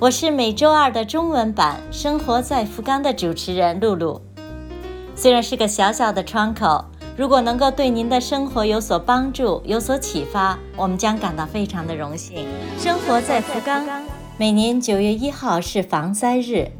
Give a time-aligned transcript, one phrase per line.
[0.00, 4.18] 我是每周二的中文版《生活在福冈》的主持人露露。
[5.14, 6.82] 虽然是个小小的窗口，
[7.18, 12.46] 如果能够对您的生活有所帮助、有所启发，我们将感到非常的荣幸。
[12.78, 13.86] 生活在福冈，
[14.38, 16.72] 每年九月一号是防灾日，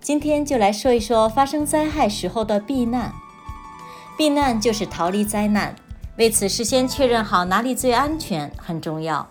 [0.00, 3.12] 今天就来说一说发生灾害时候的避难。
[4.16, 5.74] 避难就是逃离灾难，
[6.16, 9.28] 为此事先确认好哪里最安全很重要。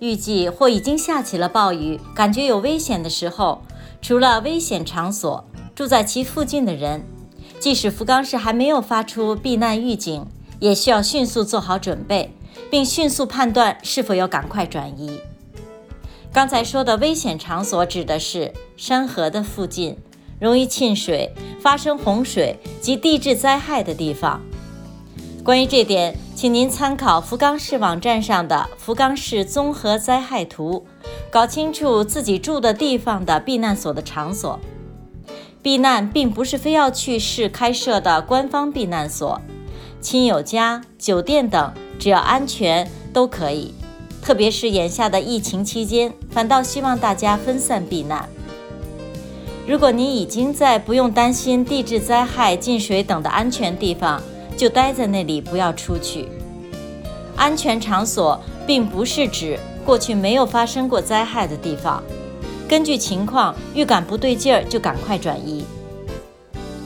[0.00, 3.62] 预计或已经下起了暴雨，感觉有危险的时候，
[4.00, 7.04] 除了危险场所，住在其附近的人。
[7.58, 10.24] 即使福冈市还没有发出避难预警，
[10.60, 12.32] 也需要迅速做好准备，
[12.70, 15.18] 并迅速判断是否要赶快转移。
[16.32, 19.96] 刚才说的危险场所指的是山河的附近，
[20.38, 24.40] 容易沁水、发生洪水及地质灾害的地方。
[25.48, 30.84] 关于这点，请您参考福冈市网站上的福冈市综合灾害图，
[31.30, 34.60] 搞清楚自己住的地方的避难所的场所。
[35.62, 39.40] 避难并不是非要去市开设的官方避难所，
[40.02, 43.72] 亲友家、酒店等，只要安全都可以。
[44.20, 48.28] 特别是眼下的疫情期间，反倒希望大家分散避难。
[49.66, 54.22] 如果您已经在不用担心地质灾害、进水等的安全地方，
[54.58, 56.28] 就待在那里，不要出去。
[57.36, 62.02] 安全场所并不是指过去没有发生过灾害的地方。
[62.68, 65.64] 根据情况预感不对劲儿，就赶快转移。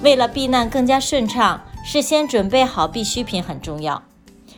[0.02, 4.02] 为了避难更加顺畅，事先准备好必需品很重要。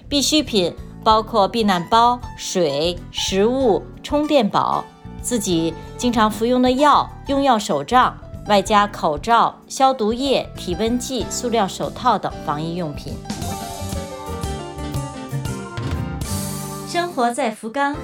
[0.09, 4.85] 必需品包括避难包、水、食物、充电宝、
[5.23, 13.15] 自己经常服用的药、用药手账，外加口罩、消毒液、体温计、塑料手套等防疫用品。
[16.89, 17.97] 生活在福冈。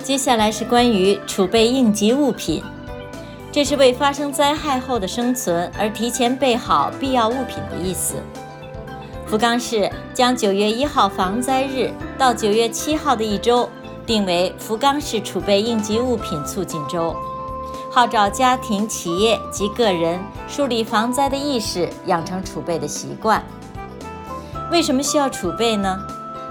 [0.00, 2.62] 接下来是关于储备应急物品，
[3.50, 8.14] 这是为发生灾害后的生存而提前备好必要物品的意思。
[9.26, 13.68] 福冈市将九月一号防灾日到九月七号的一周
[14.06, 17.14] 定为福冈市储备应急物品促进周，
[17.90, 23.42] 号召家庭、企业及个人树立防灾的意识，养成储备的习惯。
[24.70, 25.98] 为什么需要储备呢？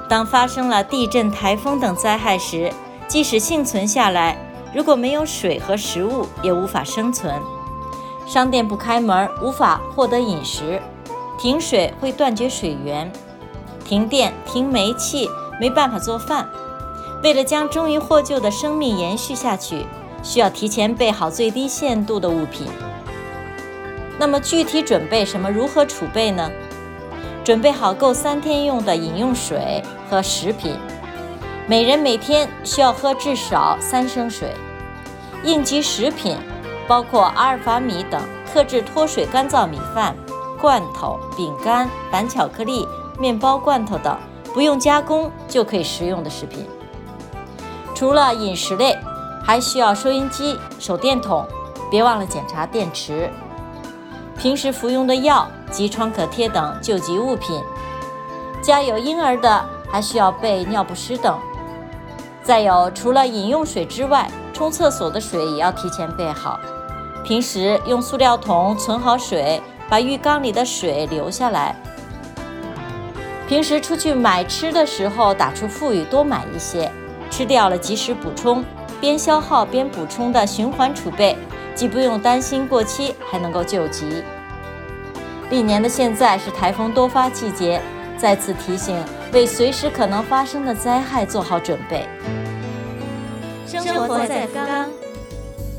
[0.10, 2.74] 当发生了地震、台风等灾害时，
[3.08, 4.38] 即使幸存下来，
[4.74, 7.40] 如果没有水和食物，也无法生存。
[8.26, 10.80] 商店不开门，无法获得饮食；
[11.38, 13.10] 停水会断绝水源；
[13.86, 15.30] 停电、停煤气，
[15.62, 16.50] 没办法做饭。
[17.24, 19.86] 为了将终于获救的生命延续下去，
[20.24, 22.68] 需要提前备好最低限度的物品。
[24.20, 25.50] 那么具体准备什么？
[25.50, 26.50] 如何储备呢？
[27.44, 30.76] 准备好够三天用的饮用水和食品。
[31.68, 34.54] 每人每天需要喝至少三升水。
[35.44, 36.36] 应急食品
[36.88, 40.16] 包括阿尔法米等特制脱水干燥米饭、
[40.60, 42.88] 罐头、饼干、板巧克力、
[43.20, 44.18] 面包罐头等
[44.54, 46.66] 不用加工就可以食用的食品。
[47.94, 48.98] 除了饮食类，
[49.48, 51.48] 还需要收音机、手电筒，
[51.90, 53.32] 别忘了检查电池。
[54.38, 57.64] 平时服用的药及创可贴等救急物品。
[58.62, 61.40] 家有婴儿的，还需要备尿不湿等。
[62.44, 66.60] 再有，除了饮用水之外，冲厕所的水也要提前备好。
[67.24, 71.74] 平时用塑料桶存好水，把浴缸里的水留下来。
[73.48, 76.92] 平时出去买吃的时候，打出富裕，多买一些，
[77.32, 78.62] 吃掉了及时补充，
[79.00, 81.36] 边消耗边补充的循环储备，
[81.76, 84.24] 既不用担心过期，还能够救急。
[85.50, 87.82] 历年的现在是台风多发季节，
[88.18, 88.98] 再次提醒，
[89.32, 92.06] 为随时可能发生的灾害做好准备。
[93.66, 94.88] 生活在福冈。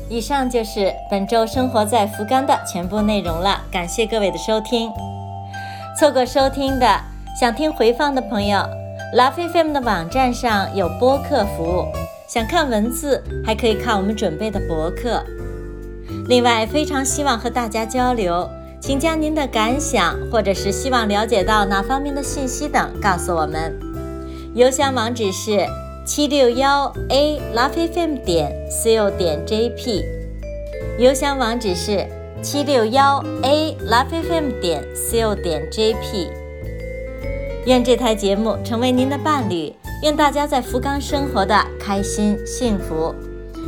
[0.07, 4.91] 以上就是本周生活在福冈的全部内容了，感谢各位的收听。
[5.99, 6.99] 错过收听的，
[7.39, 8.59] 想听回放的朋友
[9.15, 11.85] ，Love FM 的网站上有播客服务，
[12.29, 15.23] 想看文字还可以看我们准备的博客。
[16.27, 18.47] 另外，非常希望和大家交流，
[18.79, 23.75] 请将您的感想或者是希望了解到哪方面的信息等告诉我们。
[24.53, 25.65] 邮箱网址是。
[26.05, 30.03] 七六幺 a lovefm 点 co 点 jp，
[30.97, 32.03] 邮箱网址是
[32.41, 36.29] 七六幺 a lovefm 点 co 点 jp。
[37.67, 43.13] 愿这台节目成为您的伴侣，愿大家在福冈生活的开心幸福。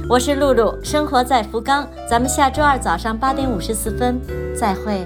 [0.07, 4.17] 我是露露，生活在福冈，咱们下周二早上八点五十四分
[4.55, 5.05] 再会。